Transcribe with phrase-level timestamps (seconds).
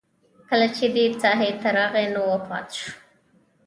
[0.49, 2.89] کله چې دې ساحې ته راغی نو وفات شو.